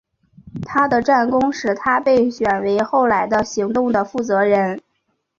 [0.65, 4.81] 他的战功使他被选为后来的行动的负责人。